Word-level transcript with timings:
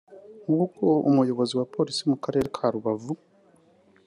nkuko 0.43 0.83
umuyobozi 1.09 1.53
wa 1.59 1.65
Polisi 1.73 2.01
mu 2.11 2.17
karere 2.23 2.47
ka 2.55 2.65
Rubavu 2.73 3.13